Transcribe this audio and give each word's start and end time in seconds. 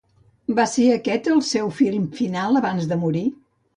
Va 0.59 0.63
ser 0.69 0.85
aquest 0.93 1.29
el 1.35 1.43
seu 1.49 1.69
film 1.81 2.09
final 2.23 2.61
abans 2.63 2.89
de 2.93 2.99
morir? 3.03 3.27